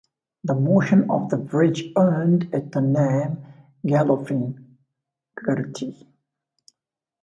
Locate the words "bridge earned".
1.37-2.49